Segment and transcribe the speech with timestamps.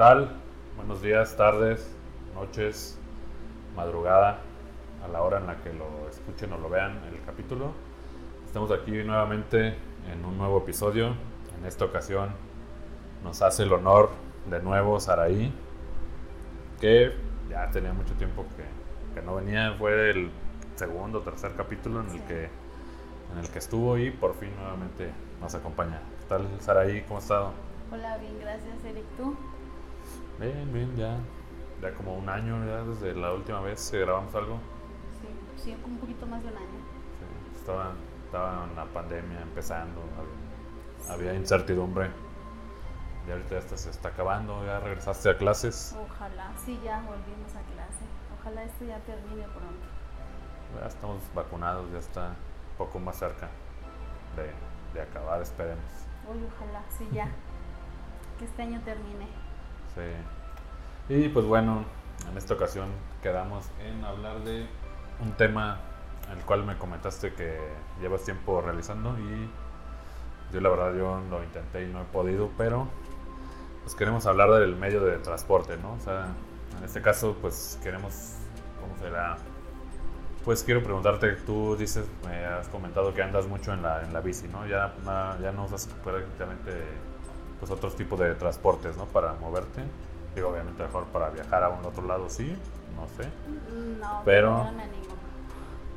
[0.00, 0.30] tal?
[0.78, 1.94] Buenos días, tardes,
[2.34, 2.98] noches,
[3.76, 4.38] madrugada,
[5.04, 7.72] a la hora en la que lo escuchen o lo vean el capítulo.
[8.46, 9.74] Estamos aquí nuevamente
[10.10, 11.08] en un nuevo episodio.
[11.58, 12.30] En esta ocasión
[13.22, 14.08] nos hace el honor
[14.48, 15.52] de nuevo Saraí,
[16.80, 17.12] que
[17.50, 19.74] ya tenía mucho tiempo que, que no venía.
[19.78, 20.30] Fue el
[20.76, 25.10] segundo o tercer capítulo en el, que, en el que estuvo y por fin nuevamente
[25.42, 26.00] nos acompaña.
[26.20, 27.02] ¿Qué tal Saraí?
[27.02, 27.52] ¿Cómo ha estado?
[27.92, 29.04] Hola, bien, gracias, Eric.
[29.18, 29.36] ¿Tú?
[30.40, 31.18] Bien, bien, ya.
[31.82, 34.58] Ya como un año ya desde la última vez que grabamos algo.
[35.20, 35.28] Sí,
[35.62, 36.80] sí, un poquito más de un año.
[37.18, 37.92] Sí, estaba,
[38.24, 42.10] estaba en la pandemia empezando, había, había incertidumbre.
[43.28, 45.94] Y ahorita ya se está acabando, ya regresaste a clases.
[46.08, 48.04] Ojalá, sí, ya volvimos a clase.
[48.40, 49.86] Ojalá esto ya termine pronto.
[50.80, 53.50] Ya estamos vacunados, ya está un poco más cerca
[54.36, 54.50] de,
[54.94, 55.84] de acabar, esperemos.
[56.26, 57.28] Uy, ojalá, sí, ya.
[58.38, 59.26] que este año termine.
[59.94, 61.14] Sí.
[61.14, 61.84] Y pues bueno,
[62.30, 62.88] en esta ocasión
[63.22, 64.66] quedamos en hablar de
[65.20, 65.80] un tema
[66.32, 67.58] el cual me comentaste que
[68.00, 69.50] llevas tiempo realizando y
[70.52, 72.88] yo la verdad yo lo intenté y no he podido, pero
[73.82, 75.94] pues queremos hablar del medio de transporte, ¿no?
[75.94, 76.26] O sea,
[76.78, 78.36] en este caso pues queremos,
[78.80, 79.36] ¿cómo será?
[80.44, 84.20] Pues quiero preguntarte, tú dices, me has comentado que andas mucho en la, en la
[84.20, 84.66] bici, ¿no?
[84.66, 84.94] Ya,
[85.42, 86.72] ya no usas prácticamente
[87.60, 89.04] pues otros tipos de transportes, ¿no?
[89.06, 89.82] Para moverte.
[90.34, 92.56] Digo, obviamente mejor para viajar a un otro lado, sí,
[92.96, 93.28] no sé.
[94.00, 95.10] No, Pero- no me animo.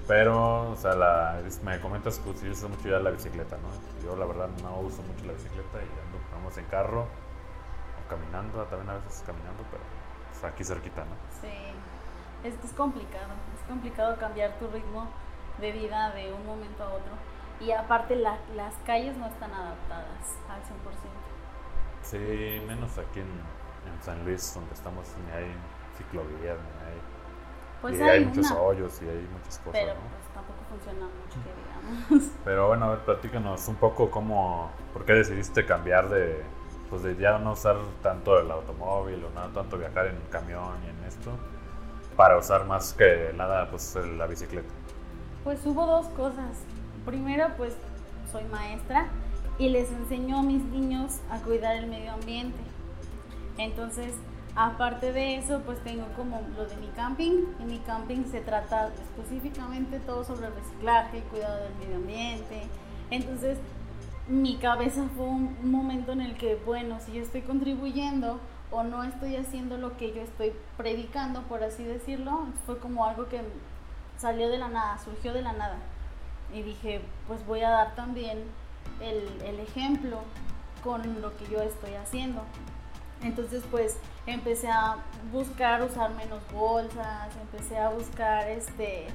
[0.07, 3.69] Pero, o sea, la, me comentas que utilizas mucho ya la bicicleta, ¿no?
[4.05, 8.63] Yo la verdad no uso mucho la bicicleta y ando, vamos en carro o caminando,
[8.65, 9.81] también a veces caminando, pero
[10.29, 11.15] pues, aquí cerquita, ¿no?
[11.39, 11.47] Sí,
[12.43, 13.31] es, es complicado.
[13.57, 15.07] Es complicado cambiar tu ritmo
[15.61, 17.13] de vida de un momento a otro.
[17.61, 21.22] Y aparte, la- las calles no están adaptadas al 100%.
[22.03, 25.51] Sí, menos aquí en, en San Luis, donde estamos, ni hay
[25.97, 27.01] ciclovías, ni hay...
[27.81, 30.01] Pues y hay, hay muchos hoyos y hay muchas cosas, pero ¿no?
[30.01, 32.31] pues tampoco funciona mucho, que digamos.
[32.45, 36.41] Pero bueno, a ver, platícanos un poco cómo, por qué decidiste cambiar de,
[36.89, 40.89] pues de ya no usar tanto el automóvil o no tanto viajar en camión y
[40.89, 41.31] en esto,
[42.15, 44.73] para usar más que nada, pues la bicicleta.
[45.43, 46.63] Pues hubo dos cosas.
[47.05, 47.75] Primero, pues
[48.31, 49.09] soy maestra
[49.59, 52.59] y les enseño a mis niños a cuidar el medio ambiente.
[53.57, 54.13] Entonces,
[54.55, 57.45] aparte de eso, pues tengo como lo de mi camping.
[57.59, 62.63] En mi camping se trata específicamente todo sobre el reciclaje, el cuidado del medio ambiente.
[63.11, 63.57] Entonces,
[64.27, 68.39] mi cabeza fue un momento en el que, bueno, si yo estoy contribuyendo
[68.71, 73.27] o no estoy haciendo lo que yo estoy predicando, por así decirlo, fue como algo
[73.27, 73.41] que
[74.17, 75.77] salió de la nada, surgió de la nada.
[76.53, 78.39] Y dije, pues voy a dar también
[78.99, 80.19] el, ejemplo
[80.83, 82.43] con lo que yo estoy haciendo.
[83.21, 84.97] Entonces pues empecé a
[85.31, 89.07] buscar usar menos bolsas, empecé a buscar este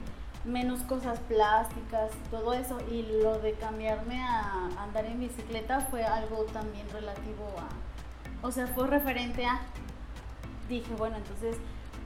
[0.45, 6.45] menos cosas plásticas, todo eso y lo de cambiarme a andar en bicicleta fue algo
[6.45, 9.61] también relativo a, o sea, fue referente a,
[10.69, 11.56] dije, bueno, entonces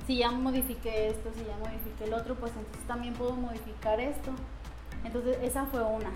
[0.07, 4.33] si ya modifiqué esto, si ya modifiqué el otro, pues entonces también puedo modificar esto.
[5.05, 6.11] Entonces esa fue una.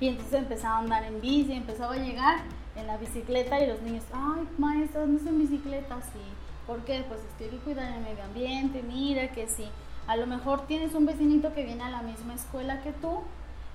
[0.00, 2.40] Y entonces empezaba a andar en bici, empezaba a llegar
[2.74, 6.20] en la bicicleta y los niños, ay, maestra, no en bicicleta, sí.
[6.66, 7.04] ¿Por qué?
[7.06, 9.68] Pues es que cuidar el medio ambiente, mira que sí.
[10.06, 13.20] A lo mejor tienes un vecinito que viene a la misma escuela que tú,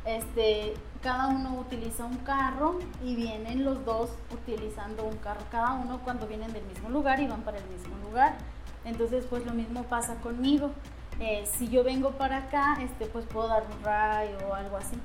[0.06, 6.00] este, cada uno utiliza un carro y vienen los dos utilizando un carro cada uno
[6.04, 8.38] cuando vienen del mismo lugar y van para el mismo lugar.
[8.84, 10.72] Entonces, pues lo mismo pasa conmigo.
[11.20, 14.98] Eh, si yo vengo para acá, este, pues puedo dar un rayo o algo así,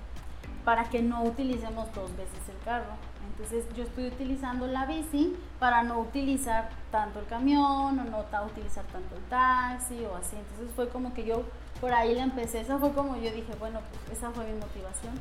[0.64, 2.92] para que no utilicemos dos veces el carro.
[3.30, 8.84] Entonces yo estoy utilizando la bici para no utilizar tanto el camión o no utilizar
[8.86, 10.36] tanto el taxi o así.
[10.36, 11.42] Entonces fue como que yo
[11.80, 12.60] por ahí la empecé.
[12.60, 15.14] Esa fue como yo dije, bueno, pues esa fue mi motivación.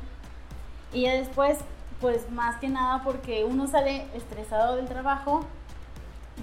[0.92, 1.58] Y ya después,
[2.00, 5.40] pues más que nada porque uno sale estresado del trabajo,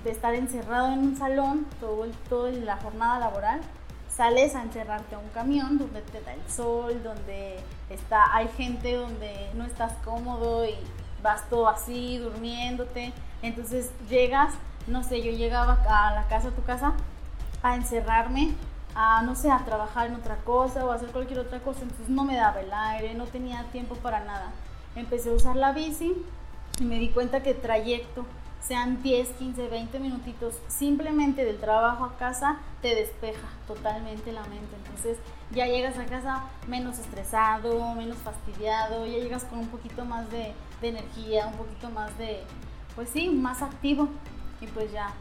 [0.04, 3.62] de estar encerrado en un salón todo, el- la jornada laboral,
[4.18, 7.60] sales a encerrarte a un camión donde te da el sol, donde
[7.92, 10.74] está, hay gente donde no estás cómodo y
[11.22, 13.14] vas todo así, durmiéndote.
[13.44, 14.56] Entonces llegas,
[14.88, 16.94] no sé, yo llegaba a la casa, a tu casa,
[17.62, 18.56] a encerrarme,
[18.96, 21.84] a, no sé, a trabajar en otra cosa o a hacer cualquier otra cosa.
[21.84, 24.52] Entonces no me daba el aire, no tenía tiempo para nada.
[24.96, 26.16] Empecé a usar la bici
[26.80, 28.26] y me di cuenta que trayecto,
[28.62, 34.76] sean 10, 15, 20 minutitos, simplemente del trabajo a casa, te despeja totalmente la mente.
[34.76, 35.18] Entonces
[35.52, 40.54] ya llegas a casa menos estresado, menos fastidiado, ya llegas con un poquito más de,
[40.82, 42.44] energía, un poquito más de,
[42.96, 44.10] pues sí, más activo.
[44.62, 45.12] y pues ya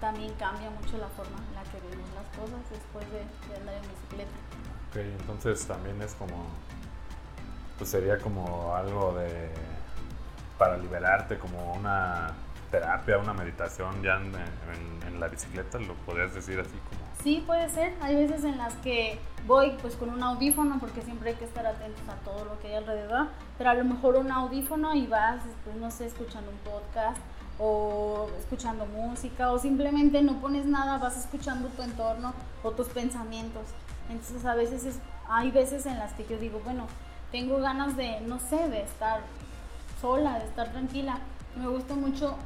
[0.00, 3.18] también cambia mucho la forma en la que vemos las cosas después de,
[3.48, 4.36] de andar en bicicleta.
[4.90, 6.46] Ok, entonces también es como,
[7.78, 9.50] pues sería como algo de,
[10.58, 12.34] para liberarte, como una
[12.70, 17.00] terapia, una meditación ya en, en- en la bicicleta, lo podrías decir así como...
[17.22, 17.94] Sí, puede ser.
[18.02, 21.64] Hay veces en las que voy pues con un audífono porque siempre hay que estar
[21.66, 25.40] atentos a todo lo que hay alrededor, pero a lo mejor un audífono y vas,
[25.64, 27.18] pues, no sé, escuchando un podcast
[27.58, 33.62] o escuchando música o simplemente no pones nada, vas escuchando tu entorno o tus pensamientos.
[34.10, 34.98] Entonces a veces es-
[35.28, 36.86] hay veces en las que yo digo, bueno,
[37.32, 39.20] tengo ganas de, no sé, de estar
[40.00, 41.18] sola, de estar tranquila.
[41.56, 42.36] Me gusta mucho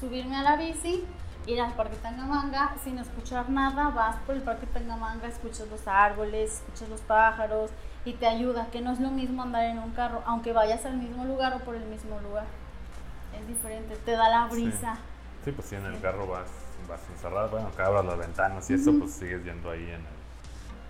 [0.00, 1.04] subirme a la bici,
[1.46, 6.54] ir al Parque Tangamanga sin escuchar nada, vas por el Parque Tangamanga, escuchas los árboles,
[6.54, 7.70] escuchas los pájaros
[8.04, 10.96] y te ayuda, que no es lo mismo andar en un carro, aunque vayas al
[10.96, 12.44] mismo lugar o por el mismo lugar.
[13.38, 14.96] Es diferente, te da la brisa.
[15.44, 16.48] Sí, pues sí, en el carro vas,
[16.88, 20.06] vas encerrado, bueno, que abras las ventanas y eso, pues sigues yendo ahí en el,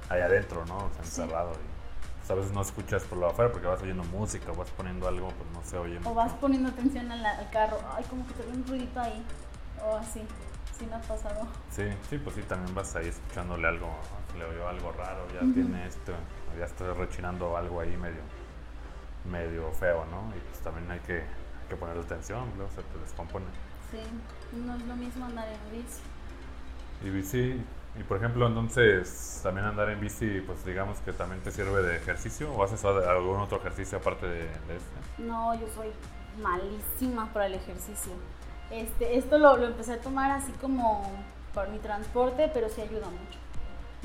[0.08, 0.76] ahí adentro, ¿no?
[0.76, 1.20] O sea, Sí.
[1.22, 1.52] encerrado.
[1.52, 1.69] Y,
[2.30, 5.50] a veces no escuchas por lo afuera porque vas oyendo música vas poniendo algo, pues
[5.52, 6.14] no se oye O mucho.
[6.14, 9.24] vas poniendo atención al, al carro, ay, como que te ve un ruidito ahí,
[9.84, 10.20] o así,
[10.78, 11.46] sí me ha pasado.
[11.70, 13.88] Sí, sí, pues sí, también vas ahí escuchándole algo,
[14.38, 16.12] le oyó algo raro, ya tiene esto,
[16.58, 18.22] ya está rechinando algo ahí medio,
[19.30, 20.34] medio feo, ¿no?
[20.36, 23.46] Y pues también hay que, hay que ponerle atención, luego se te descompone.
[23.90, 23.98] Sí,
[24.56, 26.00] no es lo mismo andar en bici.
[27.02, 27.64] Y bici,
[27.98, 31.96] y por ejemplo, entonces también andar en bici, pues digamos que también te sirve de
[31.96, 35.22] ejercicio o haces algún otro ejercicio aparte de, este.
[35.22, 35.88] No, yo soy
[36.40, 38.12] malísima para el ejercicio.
[38.70, 41.10] Este, esto lo, lo empecé a tomar así como
[41.52, 43.38] para mi transporte, pero sí ayuda mucho,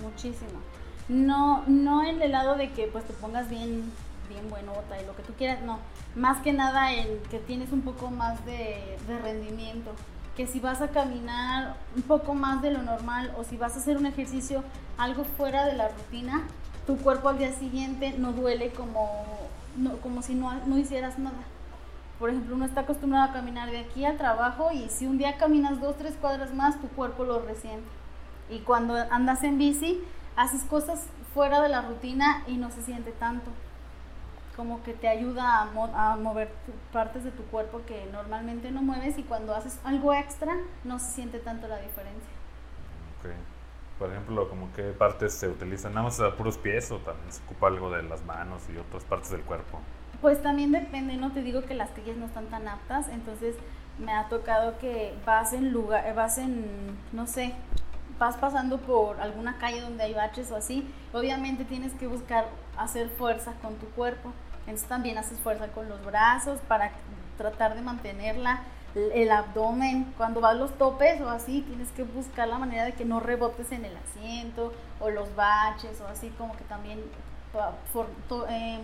[0.01, 0.59] muchísimo.
[1.07, 3.91] No, no en el lado de que pues te pongas bien,
[4.27, 5.77] bien buenota y lo que tú quieras, no.
[6.15, 9.91] Más que nada en que tienes un poco más de rendimiento.
[10.35, 13.79] Que si vas a caminar un poco más de lo normal o si vas a
[13.79, 14.63] hacer un ejercicio
[14.97, 16.43] algo fuera de la rutina,
[16.85, 19.23] tu cuerpo al día siguiente no duele como,
[19.77, 21.37] no- como si no, no hicieras nada.
[22.19, 25.37] Por ejemplo, uno está acostumbrado a caminar de aquí al trabajo y si un día
[25.37, 27.87] caminas dos, tres cuadras más, tu cuerpo lo resiente.
[28.49, 30.01] Y cuando andas en bici,
[30.35, 31.03] haces cosas
[31.33, 33.49] fuera de la rutina y no se siente tanto.
[34.55, 36.49] Como que te ayuda a, mo- a mover
[36.93, 41.11] partes de tu cuerpo que normalmente no mueves y cuando haces algo extra no se
[41.11, 42.29] siente tanto la diferencia.
[43.19, 43.29] Ok.
[43.99, 47.41] Por ejemplo, como qué partes se utilizan, nada más a puros pies o también se
[47.43, 49.79] ocupa algo de las manos y otras partes del cuerpo.
[50.21, 53.55] Pues también depende, no te digo que las calles no están tan aptas, entonces
[53.99, 57.53] me ha tocado que vas en lugar, vas en, no sé,
[58.17, 62.47] vas pasando por alguna calle donde hay baches o así, obviamente tienes que buscar
[62.77, 64.31] hacer fuerza con tu cuerpo,
[64.65, 66.91] entonces también haces fuerza con los brazos para
[67.37, 68.61] tratar de mantenerla,
[68.95, 73.03] el abdomen, cuando vas los topes o así, tienes que buscar la manera de que
[73.03, 74.71] no rebotes en el asiento
[75.01, 77.01] o los baches o así como que también
[77.91, 78.79] for- to- em,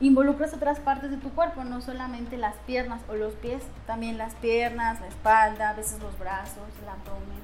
[0.00, 4.34] involucras otras partes de tu cuerpo, no solamente las piernas o los pies, también las
[4.36, 7.42] piernas, la espalda, a veces los brazos, el abdomen.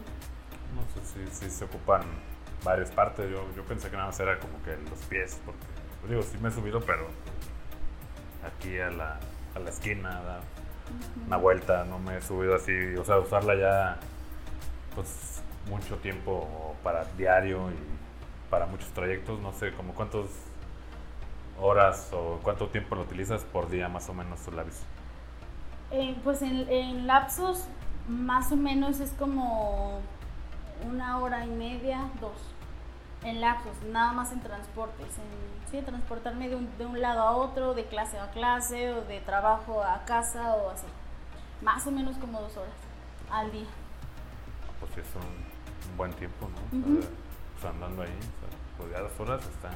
[0.75, 2.03] No sé si, si se ocupan
[2.65, 3.31] varias partes.
[3.31, 5.61] Yo, yo pensé que nada más era como que los pies, porque
[6.00, 7.09] pues digo, sí me he subido, pero
[8.46, 9.19] aquí a la,
[9.55, 10.41] a la esquina, da
[11.26, 13.96] una vuelta, no me he subido así, o sea, usarla ya
[14.94, 20.26] pues mucho tiempo para diario y para muchos trayectos, no sé, como cuántas
[21.61, 24.85] horas o cuánto tiempo lo utilizas por día más o menos la bici.
[25.90, 27.66] Eh, pues en, en lapsos
[28.09, 30.00] más o menos es como
[30.87, 32.33] una hora y media, dos.
[33.25, 37.31] En lapsos, nada más en transportes, en sí, transportarme de un, de un lado a
[37.33, 40.87] otro, de clase a clase, o de trabajo a casa, o así.
[41.62, 42.75] Más o menos como dos horas
[43.31, 43.66] al día.
[44.78, 46.78] Pues sí, es un, un buen tiempo, ¿no?
[46.78, 47.09] O sea, Ujú.
[47.54, 49.71] pues andando ahí, o sea, pues ya dos horas está...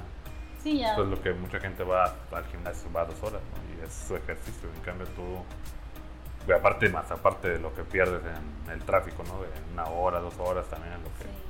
[0.63, 0.93] Sí, ya.
[0.93, 3.75] Eso es lo que mucha gente va al gimnasio, va dos horas, ¿no?
[3.83, 4.69] Y es su ejercicio.
[4.75, 9.41] En cambio, tú, aparte más, aparte de lo que pierdes en el tráfico, ¿no?
[9.41, 11.48] De una hora, dos horas también, lo que, sí.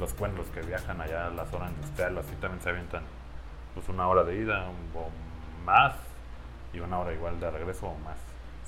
[0.00, 3.02] Los cuentos que viajan allá a la zona industrial, así también se avientan,
[3.74, 5.08] pues una hora de ida un- o
[5.64, 5.94] más
[6.72, 8.16] y una hora igual de regreso o más.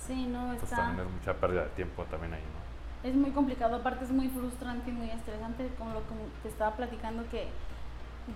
[0.07, 0.77] Sí, no, Pues está.
[0.77, 3.09] también es mucha pérdida de tiempo también ahí, ¿no?
[3.09, 6.77] Es muy complicado, aparte es muy frustrante y muy estresante, como lo que te estaba
[6.77, 7.49] platicando, que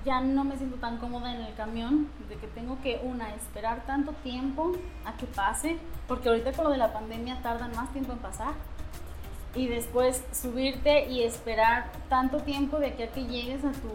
[0.04, 3.84] ya no me siento tan cómoda en el camión, de que tengo que, una, esperar
[3.86, 4.72] tanto tiempo
[5.04, 8.54] a que pase, porque ahorita con lo de la pandemia tardan más tiempo en pasar,
[9.56, 13.88] y después subirte y esperar tanto tiempo de aquí a que llegues a tu,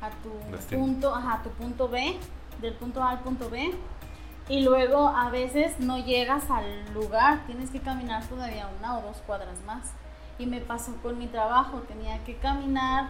[0.00, 0.82] a tu Destino.
[0.82, 2.16] punto, ajá, a tu punto B,
[2.60, 3.74] del punto A al punto B,
[4.46, 9.16] Y luego a veces no llegas al lugar, tienes que caminar todavía una o dos
[9.26, 9.92] cuadras más.
[10.38, 13.08] Y me pasó con mi trabajo, tenía que caminar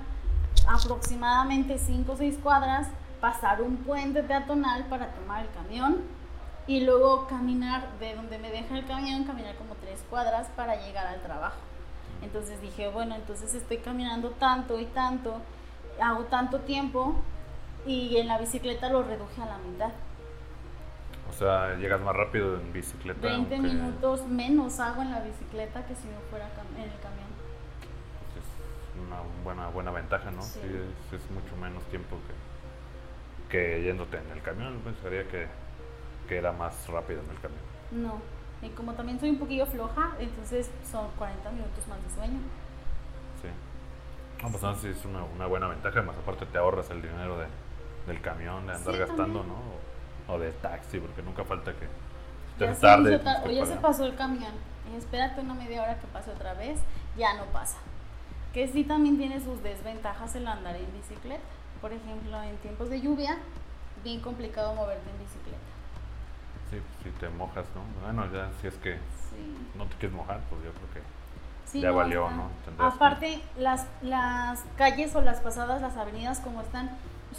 [0.69, 2.87] aproximadamente 5 o 6 cuadras,
[3.21, 6.03] pasar un puente peatonal para tomar el camión
[6.67, 11.07] y luego caminar de donde me deja el camión, caminar como 3 cuadras para llegar
[11.07, 11.57] al trabajo.
[12.23, 15.41] Entonces dije, bueno, entonces estoy caminando tanto y tanto,
[16.01, 17.17] hago tanto tiempo
[17.87, 19.91] y en la bicicleta lo reduje a la mitad.
[21.29, 23.21] O sea, llegas más rápido en bicicleta.
[23.21, 27.25] 20 aunque- minutos menos hago en la bicicleta que si me fuera en el camión.
[28.39, 30.43] es una buena, buena ventaja, ¿no?
[30.43, 30.61] Sí.
[30.63, 32.17] Sí, es, es mucho menos tiempo
[33.49, 34.79] que, que yéndote en el camión.
[34.85, 35.47] Pensaría que,
[36.25, 37.61] que era más rápido en el camión.
[37.91, 38.21] No.
[38.63, 42.39] Y como también soy un poquillo floja, entonces son 40 minutos más de sueño.
[43.43, 43.49] Sí.
[44.43, 47.39] No, pues no, sí es una, una buena ventaja, más aparte te ahorras el dinero
[47.39, 47.47] de,
[48.07, 49.49] del camión, de andar Sí, gastando, también.
[49.49, 50.33] ¿no?
[50.33, 51.87] O, o de taxi, porque nunca falta que
[52.59, 53.21] Ya estés se tarde.
[53.47, 54.53] o ya se pasó el camión.
[54.93, 56.79] Y espérate una media hora que pase otra vez,
[57.17, 57.79] ya no pasa.
[58.53, 61.43] Que sí también tiene sus desventajas el andar en bicicleta.
[61.81, 63.39] Por ejemplo, en tiempos de lluvia,
[64.03, 65.59] bien complicado moverte en bicicleta.
[66.75, 67.83] Sí, si te mojas, ¿no?
[68.05, 69.57] Bueno, ya si es que Sí.
[69.77, 71.15] no te quieres mojar, pues yo creo que
[71.67, 72.31] Sí, Ya valió.
[72.31, 72.49] ¿no?
[72.77, 76.91] Que- Aparte, las, las calles o las pasadas, las avenidas como están,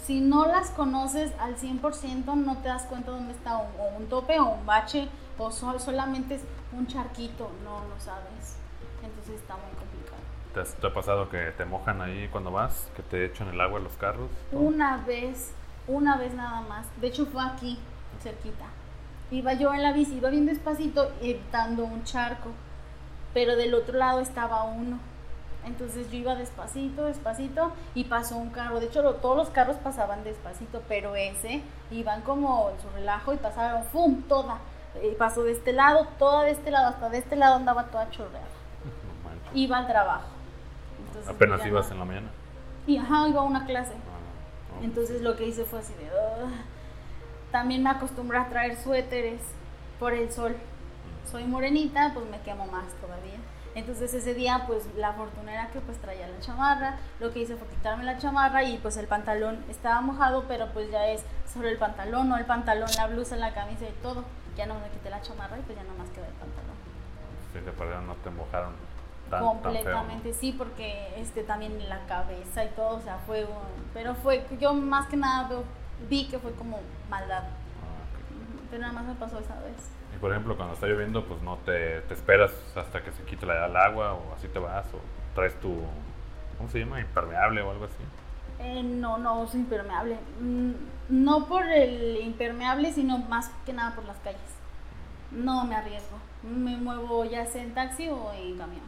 [0.04, 4.08] si no las conoces al 100%, no te das cuenta dónde está un, o un
[4.08, 8.56] tope o un bache o so- solamente es un charquito, no lo sabes.
[9.02, 10.16] Entonces está muy complicado.
[10.52, 13.60] ¿Te, has- te ha pasado que te mojan ahí cuando vas, que te echan el
[13.60, 14.28] agua en los carros.
[14.52, 14.58] ¿no?
[14.58, 15.52] Una vez,
[15.86, 16.84] una vez nada más.
[17.00, 17.78] De hecho fue aquí,
[18.22, 18.66] cerquita.
[19.30, 22.50] Iba yo en la bici, iba bien despacito, evitando un charco.
[23.34, 24.98] Pero del otro lado estaba uno.
[25.66, 28.78] Entonces yo iba despacito, despacito y pasó un carro.
[28.78, 33.32] De hecho, lo- todos los carros pasaban despacito, pero ese iban como en su relajo
[33.34, 34.22] y pasaron, ¡fum!
[34.28, 34.58] Toda.
[35.02, 38.08] Y pasó de este lado, toda de este lado, hasta de este lado andaba toda
[38.10, 38.46] chorreada.
[39.52, 39.58] No.
[39.58, 40.28] Iba al trabajo.
[41.08, 42.28] Entonces, Apenas ibas en la mañana.
[42.86, 43.92] Y ajá, iba a una clase.
[43.92, 44.84] Ah, no.
[44.84, 46.08] Entonces lo que hice fue así de...
[47.52, 49.40] También me acostumbré a traer suéteres
[49.98, 50.56] por el sol.
[51.30, 53.38] Soy morenita, pues me quemo más todavía.
[53.74, 56.96] Entonces ese día pues la fortuna era que pues traía la chamarra.
[57.20, 60.90] Lo que hice fue quitarme la chamarra y pues el pantalón estaba mojado, pero pues
[60.90, 61.22] ya es
[61.52, 64.24] sobre el pantalón, no el pantalón, la blusa, la camisa y todo.
[64.56, 66.76] Ya no me quité la chamarra y pues ya nada más quedó el pantalón.
[67.52, 68.72] Sí, de perdida no te mojaron
[69.30, 69.46] tan, ¿no?
[69.48, 74.46] Completamente, sí, porque este también la cabeza y todo, o sea, fue un- pero fue
[74.58, 75.64] yo más que nada veo-
[76.08, 77.44] vi que fue como maldad.
[77.44, 78.18] Ah.
[78.70, 79.76] Pero nada más me pasó esa vez.
[80.14, 83.44] Y por ejemplo, cuando está lloviendo, pues no te, te esperas hasta que se quite
[83.46, 84.98] la, el agua o así te vas o
[85.34, 85.74] traes tu,
[86.56, 87.00] ¿cómo se llama?
[87.00, 87.94] Impermeable o algo así.
[88.58, 90.16] Eh, no, no uso impermeable.
[90.40, 90.72] Mm,
[91.10, 94.40] No por el impermeable, sino más que nada por las calles.
[95.30, 96.16] No me arriesgo.
[96.42, 98.82] Me muevo ya sea en taxi o en camión.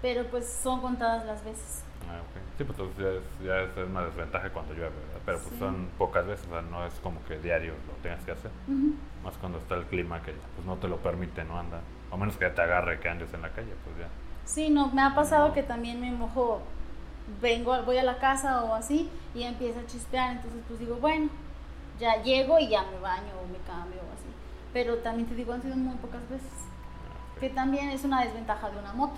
[0.00, 1.84] Pero pues son contadas las veces.
[2.12, 2.42] Ah, ok.
[2.58, 5.20] Sí, pues entonces ya es, ya es una desventaja cuando llueve, ¿verdad?
[5.24, 5.58] Pero pues Sí.
[5.58, 8.50] son pocas veces, o sea, no es como que diario lo tengas que hacer.
[8.68, 8.94] Ujú.
[9.24, 11.58] Más cuando está el clima que pues no te lo permite, ¿no?
[11.58, 11.80] Anda.
[12.10, 14.08] A menos que te agarre que andes en la calle, pues ya.
[14.44, 15.54] Sí, no, me ha pasado No.
[15.54, 16.60] que también me mojo,
[17.40, 21.30] vengo, voy a la casa o así y empieza a chispear, entonces pues digo, bueno,
[21.98, 24.26] ya llego y ya me baño o me cambio o así.
[24.74, 27.40] Pero también te digo, han sido muy pocas veces, Ah, ok.
[27.40, 29.14] que también es una desventaja de una moto.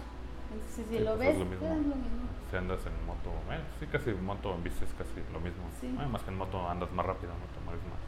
[0.53, 1.67] Entonces si Sí, lo pues, ves, es lo mismo.
[1.67, 2.24] es lo mismo.
[2.54, 5.64] Si andas en moto, bueno, sí, casi moto en bici es casi lo mismo.
[5.80, 5.90] Sí.
[5.90, 7.99] Bueno, más que en moto andas más rápido, no te mueves más.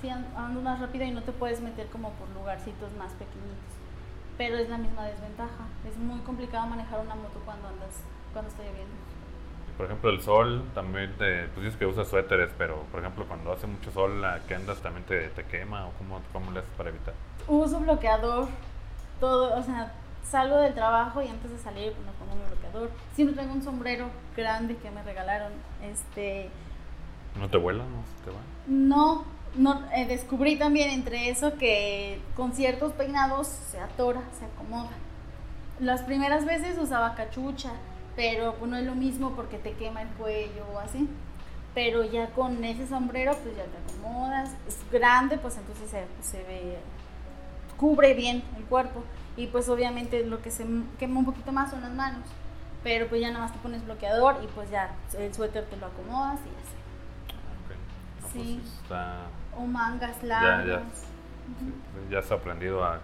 [0.00, 3.74] Sí, an- ando más rápido y no te puedes meter como por lugarcitos más pequeñitos.
[4.38, 5.66] Pero es la misma desventaja.
[5.88, 7.90] Es muy complicado manejar una moto cuando andas,
[8.32, 8.94] cuando está lloviendo.
[9.76, 11.48] Por ejemplo, el sol también te.
[11.48, 14.78] Pues dices que usas suéteres, pero por ejemplo, cuando hace mucho sol, la que andas
[14.78, 17.14] también te, te quema o cómo, cómo le haces para evitar.
[17.48, 18.46] Uso bloqueador,
[19.18, 19.92] todo, o sea,
[20.22, 22.90] salgo del trabajo y antes de salir pues, me pongo mi bloqueador.
[23.14, 25.52] Siempre traigo un sombrero grande que me regalaron.
[25.82, 26.50] Este,
[27.38, 27.84] ¿No te vuela?
[27.84, 28.40] ¿No te va?
[28.66, 29.24] no,
[29.54, 34.90] no eh, descubrí también entre eso que con ciertos peinados se atora, se acomoda.
[35.80, 37.70] Las primeras veces usaba cachucha,
[38.16, 41.08] pero pues, no es lo mismo porque te quema el cuello o así.
[41.74, 44.50] Pero ya con ese sombrero, pues ya te acomodas.
[44.68, 46.78] Es grande, pues entonces se, se ve,
[47.82, 49.02] cubre bien el cuerpo.
[49.36, 50.64] Y pues obviamente lo que se
[51.00, 52.24] quema un poquito más son las manos.
[52.84, 55.86] Pero pues ya nada más te pones bloqueador y pues ya el suéter te lo
[55.86, 56.76] acomodas y así.
[57.34, 58.22] Ah, ok.
[58.22, 58.60] No, Sí.
[58.62, 59.16] Pues está.
[59.56, 60.66] O mangas Ya, largas.
[60.66, 60.82] ya.
[61.58, 61.72] sí,
[62.10, 63.00] ya has aprendido a, a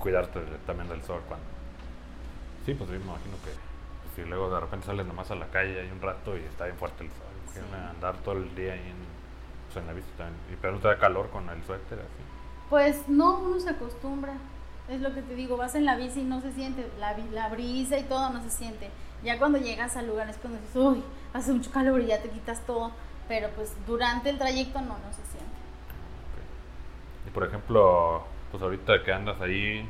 [0.00, 1.46] cuidarte de- también del sol cuando.
[2.64, 3.52] Sí, pues yo me imagino que
[4.14, 6.76] si luego de repente sales nomás a la calle hay un rato y está bien
[6.76, 7.26] fuerte el sol.
[7.54, 7.60] Sí.
[7.90, 8.96] andar todo el día ahí en,
[9.66, 10.38] pues en la bici también.
[10.52, 12.22] Y pero no te da calor con el suéter así.
[12.72, 14.32] Pues no, uno se acostumbra.
[14.88, 17.98] Es lo que te digo, vas en la bici y no se siente, la, brisa
[17.98, 18.88] y todo no se siente.
[19.22, 22.30] Ya cuando llegas al lugar es cuando dices, uy, hace mucho calor y ya te
[22.30, 22.92] quitas todo.
[23.28, 25.52] Pero pues durante el trayecto no, no se siente.
[27.26, 29.86] Y por ejemplo, pues ahorita que andas ahí,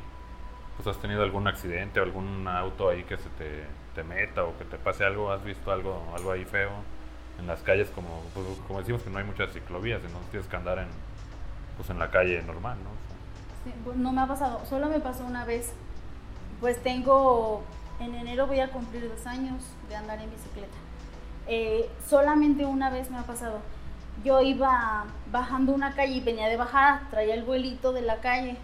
[0.75, 3.63] pues has tenido algún accidente o algún auto ahí que se te,
[3.95, 6.71] te meta o que te pase algo, has visto algo, algo ahí feo
[7.39, 10.55] en las calles como, pues, como decimos que no hay muchas ciclovías, entonces tienes que
[10.57, 10.89] andar en,
[11.77, 12.93] pues en la calle normal, ¿no?
[13.83, 15.73] Pues, no me ha pasado, solo me pasó una vez.
[16.59, 17.63] Pues tengo,
[17.99, 20.77] en enero voy a cumplir dos años de andar en bicicleta.
[21.47, 23.59] Eh, solamente una vez me ha pasado.
[24.23, 28.57] Yo iba bajando una calle y venía de bajar, traía el vuelito de la calle.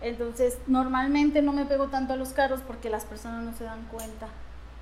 [0.00, 3.84] Entonces, normalmente no me pego tanto a los carros porque las personas no se dan
[3.86, 4.28] cuenta.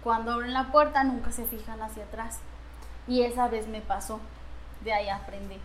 [0.03, 2.41] Cuando abren la puerta nunca se fijan hacia atrás.
[3.07, 4.21] Y esa vez me pasó.
[4.83, 5.59] De ahí aprendí.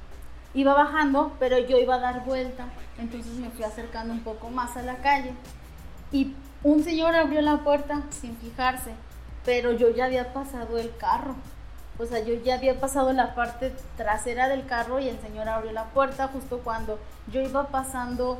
[0.57, 2.65] Iba bajando, pero yo iba a dar vuelta.
[2.97, 5.35] Entonces me fui acercando un poco más a la calle.
[6.11, 6.33] Y
[6.63, 8.95] un señor abrió la puerta sin fijarse.
[9.45, 11.35] Pero yo ya había pasado el carro.
[11.99, 15.71] O sea, yo ya había pasado la parte trasera del carro y el señor abrió
[15.73, 16.97] la puerta justo cuando
[17.31, 18.39] yo iba pasando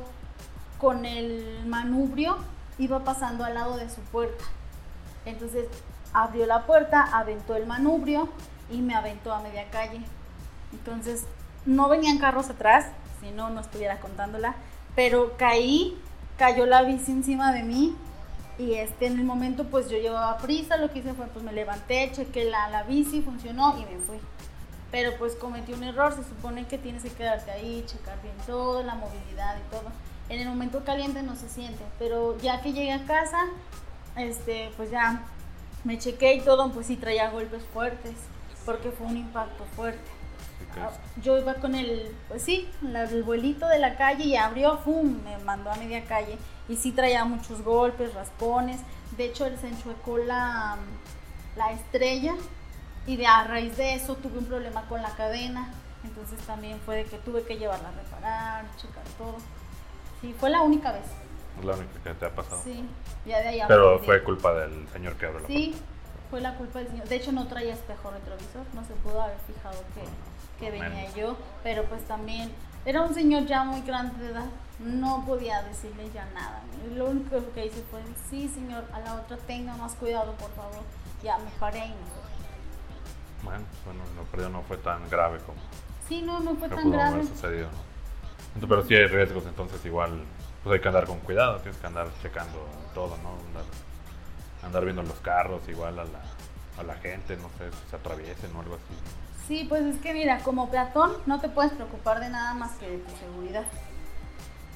[0.78, 2.36] con el manubrio,
[2.78, 4.44] iba pasando al lado de su puerta.
[5.24, 5.66] Entonces
[6.12, 8.28] abrió la puerta, aventó el manubrio
[8.72, 10.00] y me aventó a media calle.
[10.72, 11.24] Entonces
[11.68, 12.86] no venían carros atrás,
[13.20, 14.54] si no, no estuviera contándola,
[14.96, 16.00] pero caí,
[16.38, 17.94] cayó la bici encima de mí
[18.58, 21.52] y este, en el momento pues yo llevaba prisa, lo que hice fue pues me
[21.52, 24.16] levanté, chequé la, la bici, funcionó y me fui.
[24.90, 28.82] Pero pues cometí un error, se supone que tienes que quedarte ahí, checar bien todo,
[28.82, 29.92] la movilidad y todo.
[30.30, 33.40] En el momento caliente no se siente, pero ya que llegué a casa,
[34.16, 35.22] este, pues ya
[35.84, 38.14] me chequé y todo, pues sí traía golpes fuertes,
[38.64, 40.17] porque fue un impacto fuerte.
[40.82, 40.90] Ah,
[41.22, 45.22] yo iba con el, pues sí, el vuelito de la calle y abrió, ¡fum!
[45.24, 46.38] Me mandó a media calle.
[46.68, 48.80] Y sí traía muchos golpes, raspones.
[49.16, 50.76] De hecho, él se enchuecó la,
[51.56, 52.34] la estrella.
[53.06, 55.72] Y de, a raíz de eso tuve un problema con la cadena.
[56.04, 59.36] Entonces también fue de que tuve que llevarla a reparar, checar todo.
[60.20, 61.04] Sí, fue la única vez.
[61.64, 62.60] La única que te ha pasado.
[62.62, 62.84] Sí,
[63.26, 64.06] ya de ahí Pero aprendí.
[64.06, 65.74] fue culpa del señor que abrió la Sí,
[66.30, 67.08] fue la culpa del señor.
[67.08, 70.02] De hecho, no traía espejo retrovisor, no se pudo haber fijado que,
[70.58, 71.14] que venía Menos.
[71.14, 71.36] yo.
[71.62, 72.50] Pero pues también
[72.84, 74.46] era un señor ya muy grande de edad,
[74.78, 76.62] no podía decirle ya nada.
[76.94, 80.82] Lo único que hice fue: Sí, señor, a la otra tenga más cuidado, por favor.
[81.22, 82.18] Ya me paré y me.
[83.44, 85.58] Bueno, bueno, lo perdió no fue tan grave como
[86.08, 87.22] Sí, no, no fue tan grave.
[87.24, 87.68] sucedido.
[87.70, 87.78] ¿no?
[88.54, 90.22] Entonces, pero sí hay riesgos, entonces igual
[90.64, 93.30] pues hay que andar con cuidado, tienes que andar checando todo, ¿no?
[93.48, 93.64] Andar,
[94.64, 96.20] andar viendo los carros, igual a la,
[96.78, 98.94] a la gente, no sé, si se atraviesen o algo así.
[99.48, 102.88] Sí, pues es que mira, como peatón no te puedes preocupar de nada más que
[102.88, 103.64] de tu seguridad.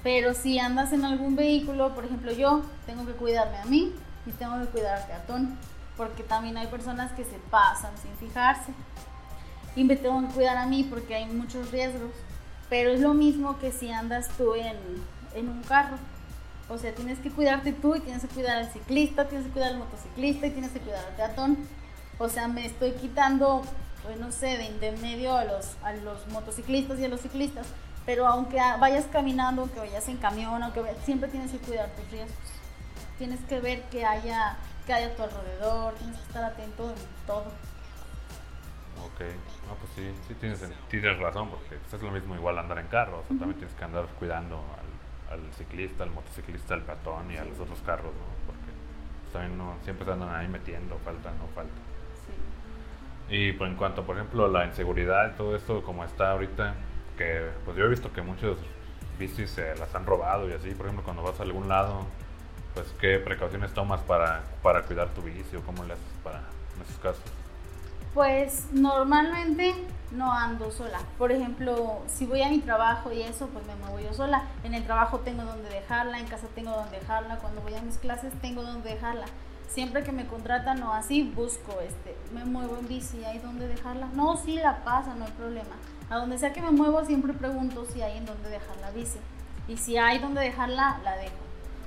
[0.02, 3.94] Pero si andas en algún vehículo, por ejemplo yo, tengo que cuidarme a mí
[4.26, 5.58] y tengo que cuidar al peatón,
[5.96, 8.72] porque también hay personas que se pasan sin fijarse.
[9.76, 12.10] Y me tengo que cuidar a mí porque hay muchos riesgos.
[12.68, 14.76] Pero es lo mismo que si andas tú en,
[15.34, 15.98] en un carro.
[16.68, 19.72] O sea, tienes que cuidarte tú y tienes que cuidar al ciclista, tienes que cuidar
[19.72, 21.58] al motociclista y tienes que cuidar al peatón.
[22.18, 23.62] O sea, me estoy quitando,
[24.02, 27.66] pues no sé, de intermedio a los, a los motociclistas y a los ciclistas.
[28.04, 32.10] Pero aunque vayas caminando, aunque vayas en camión, aunque vayas- siempre tienes que cuidar tus
[32.10, 32.36] riesgos.
[33.18, 37.26] Tienes que ver que haya, que haya a tu alrededor, tienes que estar atento en
[37.26, 37.44] todo.
[39.04, 39.20] Ok,
[39.68, 42.86] no, pues sí, sí tienes, tienes razón, porque pues, es lo mismo igual andar en
[42.88, 44.62] carro, o sea, también tienes que andar cuidando
[45.30, 48.26] al, al ciclista, al motociclista, al peatón y a los otros carros, ¿no?
[48.46, 48.70] Porque
[49.22, 51.72] pues, también no, siempre se andan ahí metiendo, falta, no falta.
[53.32, 56.74] Y pues, en cuanto, por ejemplo, la inseguridad y todo esto, como está ahorita,
[57.16, 58.58] que pues yo he visto que muchos
[59.18, 62.04] bicis se las han robado y así, por ejemplo, cuando vas a algún lado,
[62.74, 66.40] pues qué precauciones tomas para, para cuidar tu bici o cómo le haces para
[66.76, 67.22] en esos casos.
[68.12, 69.76] Pues normalmente
[70.10, 71.00] no ando sola.
[71.16, 74.44] Por ejemplo, si voy a mi trabajo y eso, pues me muevo yo sola.
[74.62, 77.96] En el trabajo tengo donde dejarla, en casa tengo donde dejarla, cuando voy a mis
[77.96, 79.24] clases tengo donde dejarla.
[79.72, 84.08] Siempre que me contratan o así, busco, este, me muevo en bici, ¿hay donde dejarla?
[84.12, 85.76] No, sí la pasa, no hay problema.
[86.10, 89.18] A donde sea que me muevo, siempre pregunto si hay en donde dejar la bici.
[89.68, 91.36] Y si hay donde dejarla, la dejo.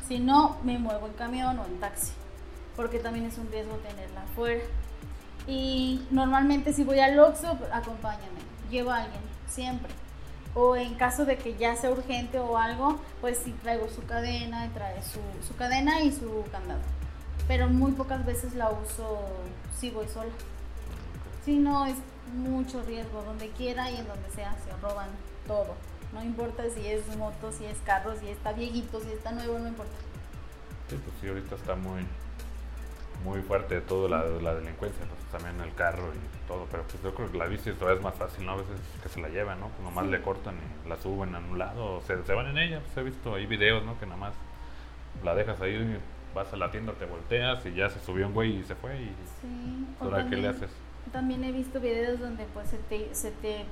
[0.08, 2.14] Si no, me muevo en camión o en taxi,
[2.76, 4.64] porque también es un riesgo tenerla afuera.
[5.46, 8.40] Y normalmente si voy al Oxxo, acompáñame,
[8.72, 9.94] llevo a alguien, siempre.
[10.56, 14.68] O en caso de que ya sea urgente o algo, pues sí traigo su cadena,
[14.74, 16.82] trae su, su cadena y su candado.
[17.48, 19.20] Pero muy pocas veces la uso
[19.78, 20.32] si voy sola.
[21.44, 21.96] Si no, es
[22.34, 25.10] mucho riesgo, donde quiera y en donde sea, se roban
[25.46, 25.76] todo.
[26.14, 29.68] No importa si es moto, si es carro, si está viejito, si está nuevo, no
[29.68, 29.94] importa.
[30.90, 32.06] Sí, pues sí, ahorita está muy
[33.24, 37.16] muy fuerte todo la, la delincuencia, pues también el carro y todo, pero pues yo
[37.16, 38.52] creo que la bici todavía es más fácil, ¿no?
[38.52, 39.70] A veces que se la llevan, ¿no?
[39.70, 40.12] Pues nomás Sí.
[40.12, 40.56] le cortan
[40.86, 43.34] y la suben a un lado, o se, se van en ella, pues he visto
[43.34, 43.98] ahí videos, ¿no?
[44.00, 44.34] Que nada más
[45.24, 45.98] la dejas ahí,
[46.36, 48.96] vas a la tienda, te volteas y ya se subió un güey y se fue
[49.02, 49.08] y
[49.42, 49.88] Sí.
[50.00, 50.70] ¿ahora qué le haces?
[51.12, 53.66] También he visto videos donde pues se te, se te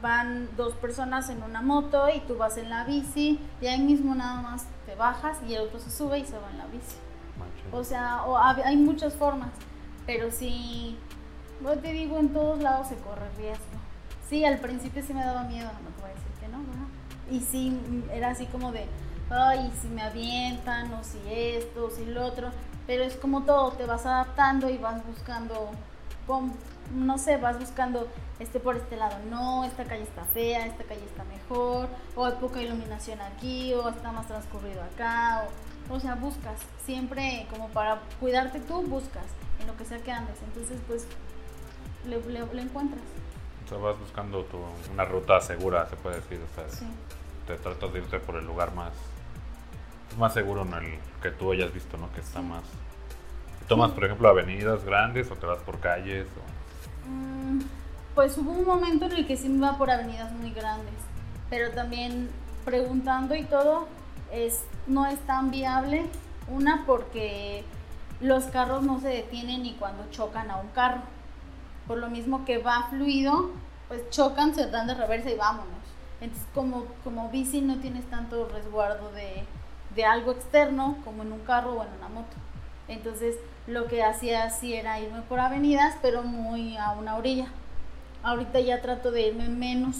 [0.00, 4.14] van dos personas en una moto y tú vas en la bici y ahí mismo
[4.14, 6.96] nada más te bajas y el otro se sube y se va en la bici.
[7.38, 7.72] Manches.
[7.74, 9.50] O sea, o hay muchas formas,
[10.06, 10.96] pero sí,
[11.62, 13.64] yo te digo, en todos lados se corre riesgo.
[14.28, 16.86] Sí, al principio sí me daba miedo, no te voy a decir que no, ¿verdad?
[17.30, 17.78] Y sí,
[18.12, 18.86] era así como de,
[19.30, 22.50] ay, si me avientan, o si esto, o si lo otro,
[22.86, 25.70] pero es como todo, te vas adaptando y vas buscando,
[26.94, 28.06] no sé, vas buscando
[28.38, 32.32] este por este lado, no, esta calle está fea, esta calle está mejor, o hay
[32.34, 35.44] poca iluminación aquí, o está más transcurrido acá,
[35.90, 39.24] o, o sea, buscas, siempre como para cuidarte tú, buscas
[39.60, 41.06] en lo que sea que andes, entonces pues
[42.06, 43.02] le, le- le encuentras.
[43.64, 44.58] O sea, vas buscando tu,
[44.92, 46.86] una ruta segura, se puede decir, o sea, Sí.
[47.48, 48.92] te tratas de irte por el lugar más
[50.18, 52.12] más seguro en el que tú hayas visto, ¿no?
[52.12, 52.62] Que está más...
[53.68, 56.26] ¿Tomas, por ejemplo, avenidas grandes o te vas por calles?
[56.28, 57.08] O...
[57.08, 57.60] Mm,
[58.14, 60.94] Pues hubo un momento en el que sí me iba por avenidas muy grandes,
[61.50, 62.30] pero también
[62.64, 63.88] preguntando y todo,
[64.32, 66.06] es, no es tan viable.
[66.48, 67.64] Una, porque
[68.20, 71.02] los carros no se detienen ni cuando chocan a un carro.
[71.88, 73.50] Por lo mismo que va fluido,
[73.88, 75.66] pues chocan, se dan de reversa y vámonos.
[76.20, 79.44] Entonces, como, como bici no tienes tanto resguardo de,
[79.96, 82.36] de algo externo como en un carro o en una moto.
[82.86, 87.46] Entonces, lo que hacía sí era irme por avenidas, pero muy a una orilla.
[88.22, 89.96] Ahorita ya trato de irme menos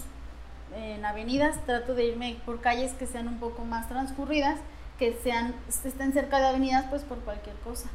[0.76, 4.60] en avenidas, trato de irme por calles que sean un poco más transcurridas,
[4.98, 7.88] que sean estén cerca de avenidas, pues por cualquier cosa.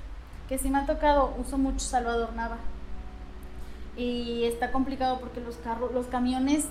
[0.50, 2.58] Que sí me ha tocado, uso mucho Salvador Nava.
[3.96, 6.66] Y está complicado porque los carros, los camiones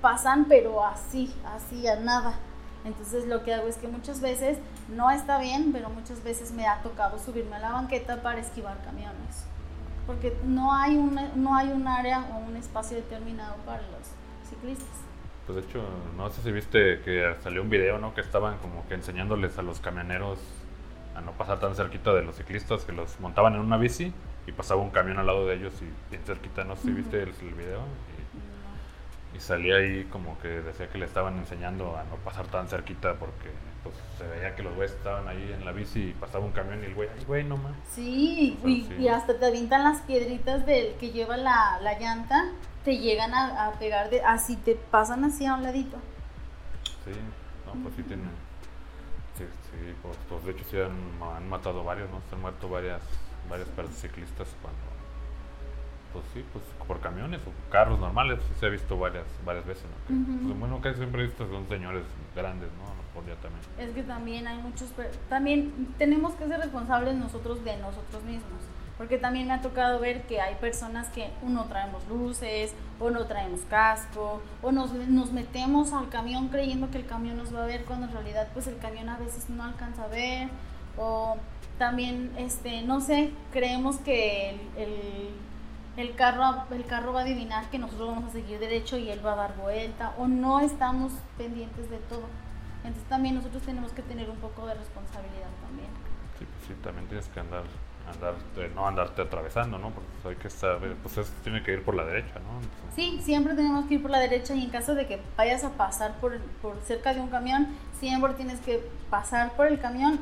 [0.00, 2.38] pasan, pero así, así a nada.
[2.86, 6.66] Entonces lo que hago es que muchas veces no está bien, pero muchas veces me
[6.66, 9.44] ha tocado subirme a la banqueta para esquivar camiones.
[10.06, 14.86] Porque no hay, una, no hay un área o un espacio determinado para los ciclistas.
[15.46, 15.82] Pues de hecho,
[16.16, 18.14] no sé si viste que salió un video, ¿no?
[18.14, 20.38] Que estaban como que enseñándoles a los camioneros
[21.16, 24.12] a no pasar tan cerquita de los ciclistas, que los montaban en una bici
[24.46, 26.98] y pasaba un camión al lado de ellos y bien cerquita, no sé si Ujú.
[26.98, 27.80] viste el, el video.
[29.36, 33.14] Y, salía ahí como que decía que le estaban enseñando a no pasar tan cerquita
[33.14, 33.50] porque
[33.82, 36.82] pues se veía que los güeyes estaban ahí en la bici y pasaba un camión
[36.82, 37.72] y el güey, ay güey, no más.
[37.92, 38.94] Sí, O sea, y, sí.
[38.98, 42.52] y hasta te avientan las piedritas del que lleva la, la llanta,
[42.84, 45.96] te llegan a, a pegar, de, así te pasan así a un ladito.
[47.04, 47.12] Sí,
[47.66, 48.30] no, pues sí tienen.
[49.36, 52.20] Sí, sí, pues, pues, de hecho sí han, han matado varios, ¿no?
[52.28, 53.02] Se han muerto varias,
[53.48, 54.85] varias ciclistas cuando.
[56.16, 59.84] Pues sí, pues por camiones o carros normales, sí se ha visto varias, varias veces,
[59.84, 60.16] ¿no?
[60.16, 62.84] Que, pues, bueno, casi siempre he visto son señores grandes, ¿no?
[62.86, 63.62] No podía también.
[63.78, 64.90] Es que también hay muchos,
[65.28, 68.62] también tenemos que ser responsables nosotros de nosotros mismos,
[68.96, 73.26] porque también me ha tocado ver que hay personas que uno traemos luces, o no
[73.26, 77.66] traemos casco, o nos, nos metemos al camión creyendo que el camión nos va a
[77.66, 80.48] ver cuando en realidad pues el camión a veces no alcanza a ver,
[80.96, 81.36] o
[81.78, 85.28] también, este, no sé, creemos que el, el,
[85.96, 89.24] el carro, el carro va a adivinar que nosotros vamos a seguir derecho y él
[89.24, 92.24] va a dar vuelta, o no estamos pendientes de todo.
[92.84, 95.88] Entonces también nosotros tenemos que tener un poco de responsabilidad también.
[96.38, 97.64] Sí, pues sí, también tienes que andar,
[98.12, 99.90] andar eh, no andarte atravesando, ¿no?
[99.90, 102.60] Porque pues, hay que saber, pues eso tiene que ir por la derecha, ¿no?
[102.60, 105.64] Entonces, Sí, siempre tenemos que ir por la derecha y en caso de que vayas
[105.64, 110.20] a pasar por, por cerca de un camión, siempre tienes que pasar por el camión,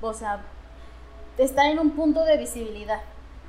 [0.00, 0.40] o sea,
[1.36, 3.00] estar en un punto de visibilidad.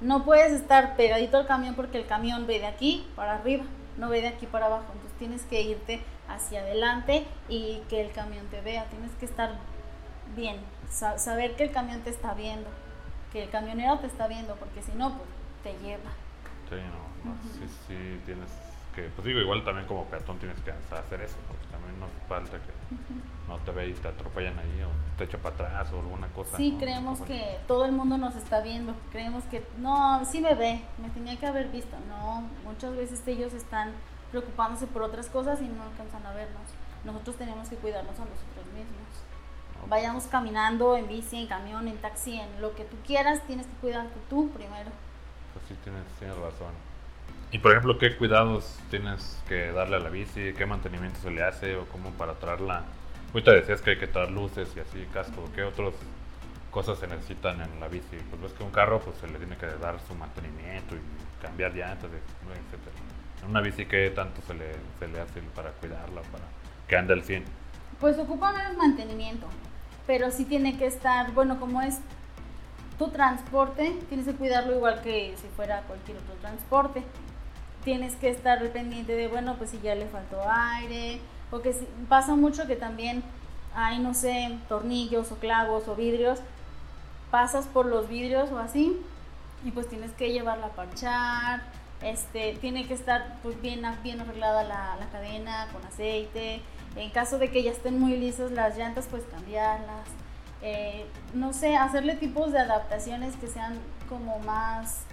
[0.01, 3.65] No puedes estar pegadito al camión porque el camión ve de aquí para arriba,
[3.97, 4.85] no ve de aquí para abajo.
[4.93, 8.85] Entonces tienes que irte hacia adelante y que el camión te vea.
[8.85, 9.51] Tienes que estar
[10.35, 10.57] bien,
[10.89, 12.69] sa- saber que el camión te está viendo,
[13.33, 15.29] que el camionero te está viendo, porque si no, pues
[15.63, 16.11] te lleva.
[16.69, 18.49] Sí, no, no, sí, sí, tienes
[18.95, 22.57] que, pues digo, igual también como peatón tienes que hacer eso, porque también no falta
[22.57, 22.71] que
[23.47, 26.57] no te ve y te atropellan ahí o te echa para atrás o alguna cosa.
[26.57, 26.79] Sí, ¿no?
[26.79, 28.95] creemos que todo el mundo nos está viendo.
[29.11, 31.95] Creemos que, no, sí me ve, me tenía que haber visto.
[32.07, 33.93] No, muchas veces ellos están
[34.31, 36.61] preocupándose por otras cosas y no alcanzan a vernos.
[37.03, 39.07] Nosotros tenemos que cuidarnos a nosotros mismos.
[39.81, 43.65] no, Vayamos caminando, en bici, en camión, en taxi, en lo que tú quieras, tienes
[43.67, 44.91] que cuidarte tú primero.
[45.53, 46.88] Pues sí, tienes, tienes razón.
[47.51, 50.53] Y por ejemplo, ¿qué cuidados tienes que darle a la bici?
[50.53, 51.75] ¿Qué mantenimiento se le hace?
[51.77, 52.83] ¿O cómo para traerla?
[53.33, 55.49] Ahorita decías que hay que traer luces y así, casco.
[55.55, 55.93] ¿Qué otras
[56.69, 58.17] cosas se necesitan en la bici?
[58.29, 60.99] Pues ves que un carro pues se le tiene que dar su mantenimiento y
[61.41, 63.43] cambiar llantas, etc.
[63.43, 66.43] En una bici, ¿qué tanto se le, se le hace para cuidarla, para
[66.87, 67.45] que ande al 100?
[67.99, 69.47] Pues ocupa menos mantenimiento,
[70.05, 71.99] pero sí tiene que estar, bueno, como es
[72.99, 77.03] tu transporte, tienes que cuidarlo igual que si fuera cualquier otro transporte.
[77.83, 81.19] Tienes que estar pendiente de, bueno, pues si ya le faltó aire,
[81.51, 83.23] o que si, pasa mucho que también
[83.73, 86.39] hay, no sé, tornillos o clavos o vidrios,
[87.31, 88.99] pasas por los vidrios o así,
[89.63, 91.61] y pues tienes que llevarla a parchar,
[92.01, 96.61] este, tiene que estar pues bien, bien arreglada la, la cadena con aceite,
[96.95, 100.07] en caso de que ya estén muy lisas las llantas, pues cambiarlas.
[100.61, 103.75] Eh, no sé, hacerle tipos de adaptaciones que sean
[104.09, 105.03] como más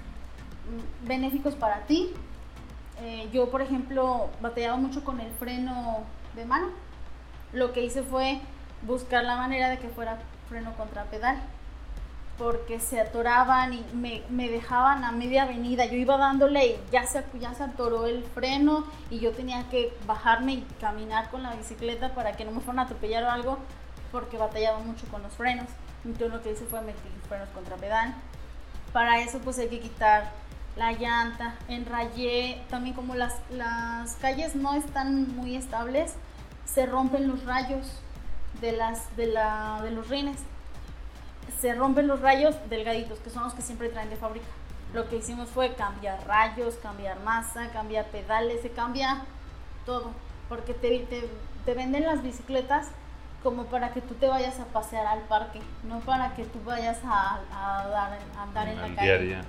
[0.69, 2.13] mm, benéficos para ti.
[3.01, 6.05] Eh, yo, por ejemplo, batallaba mucho con el freno
[6.35, 6.69] de mano.
[7.53, 8.41] Lo que hice fue
[8.83, 11.41] buscar la manera de que fuera freno contra pedal
[12.39, 15.87] porque se atoraban y me, me, dejaban a media avenida.
[15.87, 19.97] Yo iba dándole y ya se, ya se atoró el freno y yo tenía que
[20.07, 23.59] bajarme y caminar con la bicicleta para que no me fueran a atropellar o algo
[24.13, 25.67] porque batallaba mucho con los frenos.
[26.05, 28.15] Entonces lo que hice fue meter frenos contra pedal.
[28.93, 30.31] Para eso pues hay que quitar
[30.77, 36.15] la llanta, enrayé, también como las, las calles no están muy estables,
[36.65, 38.01] se rompen los rayos
[38.61, 40.37] de, las, de, la, de los rines
[41.61, 44.47] se rompen los rayos delgaditos, que son los que siempre traen de fábrica.
[44.93, 49.23] Lo que hicimos fue cambiar rayos, cambiar masa, cambiar pedales, se cambia
[49.85, 50.11] todo.
[50.49, 51.29] Porque te, te,
[51.65, 52.89] te venden las bicicletas
[53.43, 56.99] como para que tú te vayas a pasear al parque, no para que tú vayas
[57.05, 59.41] a, a, dar, a andar en la calle.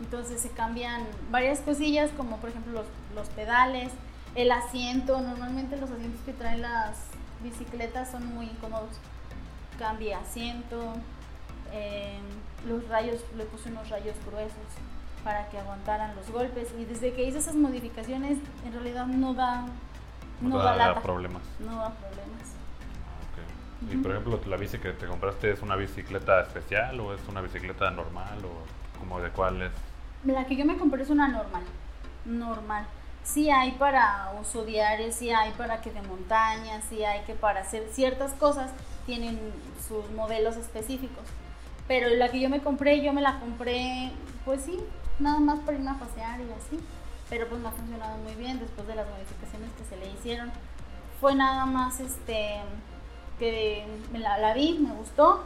[0.00, 3.90] Entonces se cambian varias cosillas, como por ejemplo los, los pedales,
[4.34, 5.20] el asiento.
[5.20, 6.98] Normalmente los asientos que traen las
[7.42, 8.90] bicicletas son muy incómodos.
[9.78, 10.94] Cambié asiento,
[11.72, 12.22] em,
[12.68, 14.56] los rayos, le puse unos rayos gruesos
[15.24, 16.68] para que aguantaran los golpes.
[16.78, 19.66] Y desde que hice esas modificaciones en realidad no da
[20.40, 21.42] no, da, problemas.
[21.58, 22.54] No da problemas.
[23.04, 27.20] Ah, y por ejemplo la bici que te compraste es una bicicleta especial o es
[27.28, 29.72] una bicicleta normal o como de cuál es
[30.24, 31.62] la que yo me compré es una normal
[32.24, 32.86] normal
[33.22, 37.60] sí hay para uso diario sí hay para que de montaña sí hay que para
[37.60, 38.70] hacer ciertas cosas
[39.08, 39.38] tienen
[39.88, 41.24] sus modelos específicos.
[41.88, 44.12] Pero la que yo me compré, yo me la compré,
[44.44, 44.78] pues sí,
[45.18, 46.78] nada más para irme a pasear y así.
[47.30, 50.52] Pero pues me ha funcionado muy bien después de las modificaciones que se le hicieron.
[51.20, 52.60] Fue nada más este
[53.38, 55.42] que la, la vi, me gustó.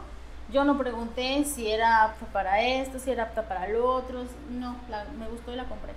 [0.51, 4.23] Yo no pregunté si era apta para esto, si era apta para lo otro.
[4.51, 4.75] No,
[5.17, 5.93] me gustó y la compré.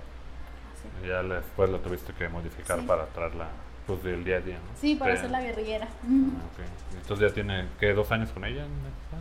[1.05, 3.47] Ya después la tuviste que modificar para traerla
[3.85, 4.79] pues del día a día, ¿no?
[4.79, 5.87] Sí, para ser la guerrillera.
[5.87, 7.93] Ah, Entonces ya tiene, ¿qué?
[7.93, 8.65] ¿Dos años con ella?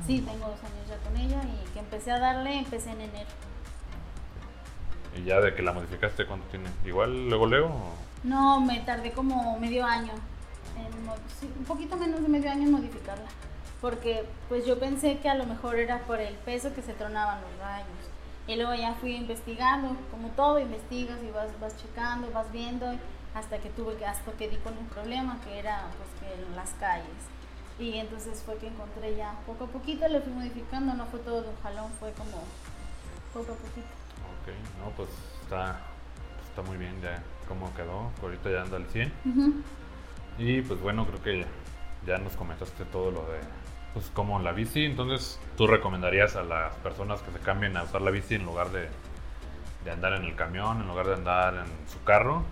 [0.07, 3.29] Sí, tengo dos años ya con ella y que empecé a darle, empecé en enero.
[5.17, 6.69] ¿Y ya de que la modificaste cuánto tiene?
[6.85, 7.95] ¿Igual luego luego?
[8.25, 10.13] No, me tardé como medio año,
[11.59, 13.29] un poquito menos de medio año en modificarla.
[13.81, 17.41] Porque pues yo pensé que a lo mejor era por el peso que se tronaban
[17.41, 17.89] los rayos.
[18.47, 22.87] Y luego ya fui investigando, como todo, investigas y vas, vas checando, vas viendo
[23.35, 26.57] hasta que tuve que, hasta que di con un problema que era pues que en
[26.57, 27.07] las calles.
[27.79, 31.43] Y entonces fue que encontré ya poco a poquito, le fui modificando, no fue todo
[31.43, 32.43] de un jalón, fue como
[33.35, 33.87] poco a poquito.
[34.41, 34.49] Ok,
[34.81, 35.11] no, pues
[35.43, 35.81] está,
[36.49, 39.13] está muy bien ya cómo quedó, ahorita ya anda al 100.
[40.39, 41.47] Y pues bueno, creo que
[42.07, 43.41] ya, nos comentaste todo lo de
[43.97, 48.03] pues como la bici, entonces tú recomendarías a las personas que se cambien a usar
[48.03, 48.89] la bici en lugar de,
[49.85, 52.45] de andar en el camión, en lugar de andar en su carro,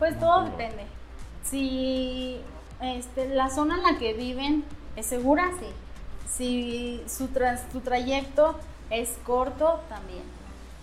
[0.00, 0.86] pues todo depende.
[1.44, 2.40] Si
[2.80, 4.64] este, la zona en la que viven
[4.96, 5.66] es segura, sí.
[6.26, 7.28] Si su,
[7.70, 8.58] su trayecto
[8.88, 10.22] es corto, también.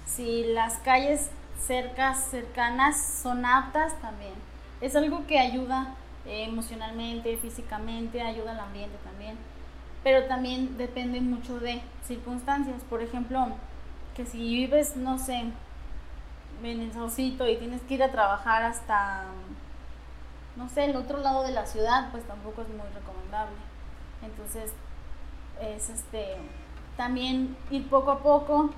[0.06, 4.34] Si las calles cercas, cercanas son aptas, también.
[4.82, 9.36] Es algo que ayuda emocionalmente, físicamente, ayuda al ambiente también.
[10.08, 12.82] Pero también depende mucho de circunstancias.
[12.89, 13.48] Por ejemplo,
[14.15, 15.52] que si vives, no sé,
[16.63, 19.26] en el Saucito y tienes que ir a trabajar hasta,
[20.56, 23.58] no sé, el otro lado de la ciudad, pues tampoco es muy recomendable.
[24.22, 24.72] Entonces,
[25.62, 26.38] es este,
[26.96, 28.70] también ir poco a poco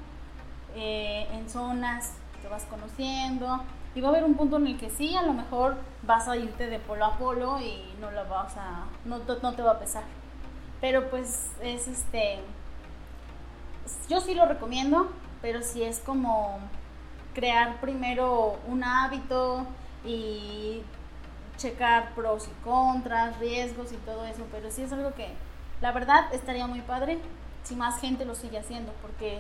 [0.76, 3.62] eh, en zonas que vas conociendo.
[3.94, 6.36] Y va a haber un punto en el que sí, a lo mejor vas a
[6.36, 9.80] irte de polo a polo y no lo vas a, no, no te va a
[9.80, 10.18] pesar.
[10.82, 12.39] Pero pues es este,
[14.08, 15.10] yo sí lo recomiendo,
[15.42, 16.60] pero si es como
[17.34, 19.65] crear primero un hábito
[20.06, 20.82] y
[21.58, 25.28] checar pros y contras, riesgos y todo eso, pero sí es algo que
[25.82, 27.20] la verdad estaría muy padre
[27.63, 29.39] si más gente lo sigue haciendo, porque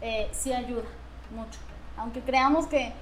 [0.00, 0.84] eh, sí ayuda
[1.34, 1.58] mucho.
[1.96, 2.92] Aunque creamos que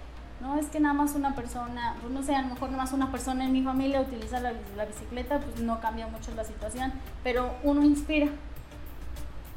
[0.42, 2.92] no es que nada más una persona, pues no sé, a lo mejor nada más
[2.92, 6.92] una persona en mi familia utiliza la, la bicicleta, pues no cambia mucho la situación,
[7.22, 8.26] pero uno inspira.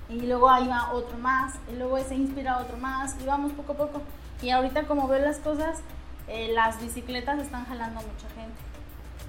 [0.07, 3.73] Y luego ahí va otro más, y luego ese inspira otro más, y vamos poco
[3.73, 4.01] a poco.
[4.43, 5.79] Y ahorita como veo las cosas,
[6.27, 8.61] eh, las bicicletas están jalando a mucha gente.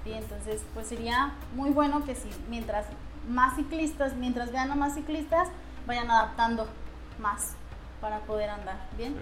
[0.05, 2.85] Y entonces, pues sería muy bueno que si mientras
[3.27, 5.49] más ciclistas, mientras vean a más ciclistas,
[5.87, 6.67] vayan adaptando
[7.19, 7.55] más
[7.99, 8.77] para poder andar.
[8.95, 9.15] ¿Bien?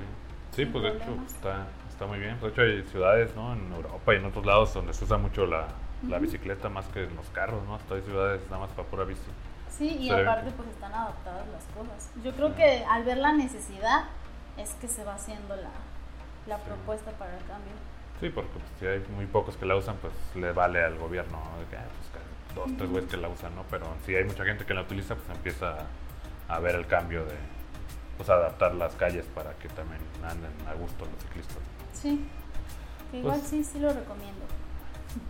[0.52, 2.40] Sí, pues de hecho está, está muy bien.
[2.42, 3.54] De hecho hay ciudades, ¿no?
[3.54, 5.68] En Europa y en otros lados donde se usa mucho la,
[6.08, 7.76] la bicicleta más que los carros, ¿no?
[7.76, 9.22] Hasta hay ciudades nada más para pura bici.
[9.70, 12.12] Sí, y aparte pues están adaptadas las cosas.
[12.24, 14.06] Yo creo que al ver la necesidad
[14.58, 15.72] es que se va haciendo la,
[16.48, 17.74] la propuesta para el cambio.
[18.20, 21.42] Sí, porque pues, si hay muy pocos que la usan, pues le vale al gobierno
[21.60, 23.64] de que, pues, dos, tres güeyes que la usan, ¿no?
[23.70, 25.76] Pero si hay mucha gente que la utiliza, pues empieza
[26.48, 27.36] a, ver el cambio de,
[28.16, 31.58] pues adaptar las calles para que también anden a gusto los ciclistas.
[31.96, 32.28] Sí,
[33.14, 34.46] igual pues sí, sí lo recomiendo.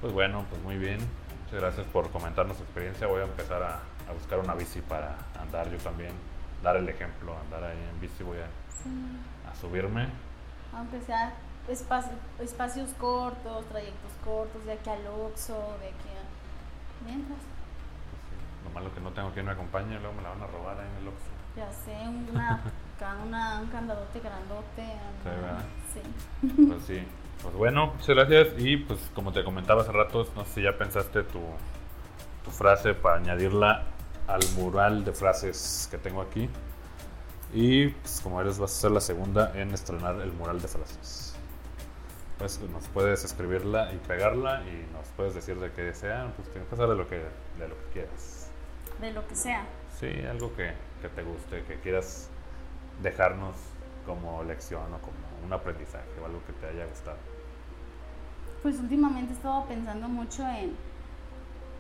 [0.02, 1.00] Pues bueno, pues muy bien.
[1.46, 3.08] Muchas gracias por comentarnos su experiencia.
[3.08, 3.76] Voy a empezar a,
[4.10, 6.12] a buscar una bici para andar yo también,
[6.64, 10.08] dar el ejemplo, andar ahí en bici, voy a, a subirme
[10.76, 11.34] aunque sea
[12.40, 17.06] espacios cortos, trayectos cortos, de aquí al Oxxo, de aquí a...
[17.06, 17.40] Mientras.
[18.64, 20.88] Lo malo que no tengo quien me acompañe, luego me la van a robar ahí
[20.88, 21.30] en el Oxxo.
[21.56, 21.96] Ya sé,
[22.32, 22.62] una,
[23.26, 24.86] una, un candadote grandote.
[25.24, 25.30] Sí,
[25.96, 26.66] sí.
[26.68, 27.04] Pues sí.
[27.42, 28.48] Pues bueno, muchas gracias.
[28.58, 31.40] Y pues como te comentaba hace rato, no sé si ya pensaste tu,
[32.44, 33.84] tu frase para añadirla
[34.28, 36.50] al mural de frases que tengo aquí.
[37.54, 41.36] Y pues, como eres, vas a ser la segunda en estrenar el mural de frases.
[42.38, 46.60] Pues nos puedes escribirla y pegarla y nos puedes decir de qué sea, pues que
[46.60, 48.50] pasar de lo que, de lo que quieras.
[49.00, 49.66] De lo que sea.
[50.00, 52.30] Sí, algo que, que te guste, que quieras
[53.02, 53.56] dejarnos
[54.06, 57.18] como lección o como un aprendizaje o algo que te haya gustado.
[58.62, 60.76] Pues últimamente he estado pensando mucho en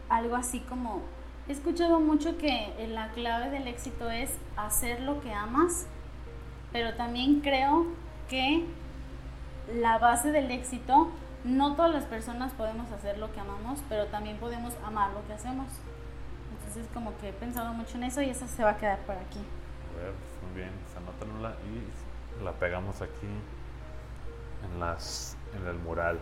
[0.10, 1.02] algo así como
[1.48, 5.86] He escuchado mucho que la clave del éxito es hacer lo que amas,
[6.72, 7.86] pero también creo
[8.28, 8.66] que
[9.72, 11.12] la base del éxito,
[11.44, 15.34] no todas las personas podemos hacer lo que amamos, pero también podemos amar lo que
[15.34, 15.68] hacemos.
[16.58, 19.16] Entonces como que he pensado mucho en eso y esa se va a quedar por
[19.16, 19.40] aquí.
[19.94, 20.96] A ver, pues muy bien, pues
[21.64, 22.05] y
[22.44, 23.28] la pegamos aquí
[24.64, 26.20] en, las, en el mural,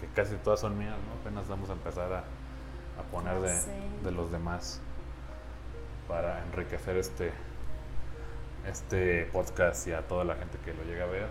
[0.00, 1.20] que casi todas son mías, ¿no?
[1.20, 2.24] Apenas vamos a empezar a
[2.98, 3.60] a poner de,
[4.02, 4.80] de, los demás
[6.08, 7.32] para enriquecer este,
[8.66, 11.28] este podcast y a toda la gente que lo llegue a ver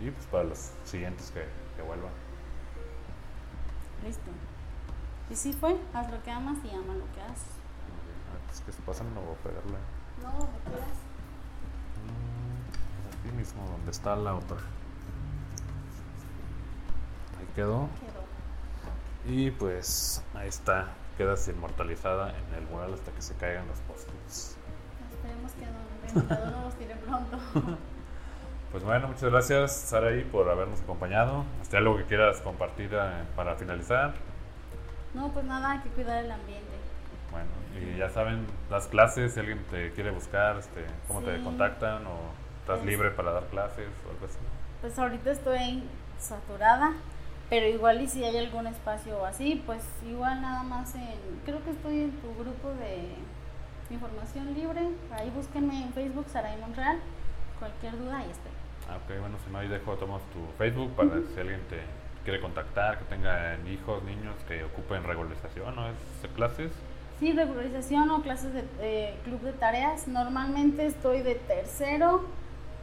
[0.00, 1.44] y pues para los siguientes que,
[1.76, 2.12] que vuelvan.
[4.04, 4.30] Listo.
[5.28, 7.60] Y si fue, haz lo que amas y ama lo que haces.
[8.52, 9.78] Es que se pasan, no voy a pegarle.
[10.22, 11.09] No, me quedas.
[13.40, 14.58] Mismo, donde está la otra.
[17.38, 17.88] Ahí quedó.
[19.26, 24.58] Y pues ahí está quedas inmortalizada en el mural hasta que se caigan los postes.
[25.10, 27.38] Esperemos que no, no los tire pronto.
[28.70, 31.44] Pues bueno, muchas gracias Saraí por habernos acompañado.
[31.60, 34.14] ¿Hasta algo que quieras compartir eh, para finalizar?
[35.12, 36.70] No, pues nada, hay que cuidar el ambiente.
[37.32, 37.48] Bueno,
[37.80, 42.06] y ya saben, las clases, si alguien te quiere buscar, este, ¿cómo te contactan?
[42.06, 44.38] ¿O estás libre para dar clases o algo así?
[44.80, 45.82] Pues ahorita estoy
[46.18, 46.92] saturada,
[47.48, 51.70] pero igual y si hay algún espacio así, pues igual nada más en, creo que
[51.70, 53.14] estoy en tu grupo de
[53.92, 56.98] información libre, ahí búsquenme en Facebook, Saray Monreal,
[57.58, 58.52] cualquier duda ahí estoy.
[58.88, 61.80] Ah, ok, bueno, si no ahí dejo, tomamos tu Facebook para si alguien te
[62.24, 66.72] quiere contactar, que tenga hijos, niños que ocupen regularización o es clases.
[67.18, 70.08] Sí, regularización o clases de club de tareas.
[70.08, 72.24] Normalmente estoy de tercero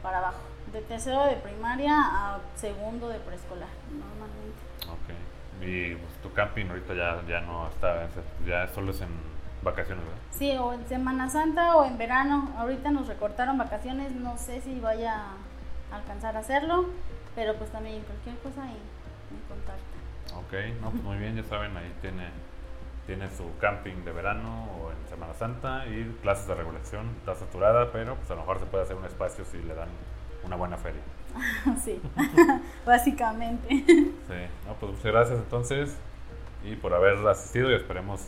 [0.02, 0.40] para abajo
[0.72, 4.60] de tercero de primaria a segundo de preescolar, normalmente.
[4.86, 5.64] Ok.
[5.66, 8.08] Y pues, tu camping ahorita ya, ya no está,
[8.46, 9.08] ya solo es en
[9.62, 10.20] vacaciones, ¿verdad?
[10.30, 12.52] Sí, o en Semana Santa o en verano.
[12.58, 15.24] Ahorita nos recortaron vacaciones, no sé si vaya
[15.90, 16.86] a alcanzar a hacerlo,
[17.34, 18.78] pero pues también cualquier cosa ahí
[19.30, 20.36] me contacta.
[20.36, 22.28] Ok, no, pues muy bien, ya saben, ahí tiene,
[23.08, 27.06] tiene su camping de verano o en Semana Santa y clases de regulación.
[27.20, 29.88] Está saturada, pero pues a lo mejor se puede hacer un espacio si le dan
[30.44, 31.00] una buena feria.
[31.82, 32.02] sí,
[32.86, 33.66] básicamente.
[33.66, 35.96] Sí, no, pues muchas gracias entonces
[36.62, 38.20] y por haber asistido y esperemos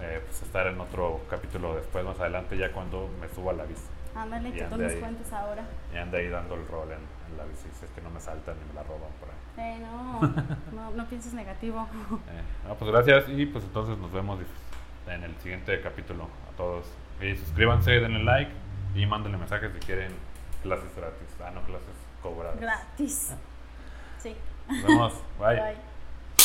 [0.00, 3.64] eh, pues estar en otro capítulo después, más adelante, ya cuando me suba a la
[3.64, 3.90] vista.
[4.14, 5.64] Ándale, que tú nos cuentes ahora.
[5.92, 8.20] Y anda ahí dando el rol en, en la bici, si es que no me
[8.20, 9.36] saltan ni me la roban por ahí.
[9.58, 10.20] Eh, no,
[10.72, 11.88] no, no pienses negativo.
[12.28, 14.38] Eh, ah, pues gracias y pues entonces nos vemos
[15.06, 16.86] en el siguiente capítulo a todos.
[17.20, 18.52] Y suscríbanse, denle like
[18.94, 20.12] y mándenle mensajes si quieren
[20.62, 21.28] clases gratis.
[21.44, 21.88] Ah, no, clases
[22.22, 22.60] cobradas.
[22.60, 23.34] Gratis.
[24.18, 24.36] Sí.
[24.68, 25.12] Nos vemos.
[25.38, 25.56] Bye.
[25.56, 25.87] Bye.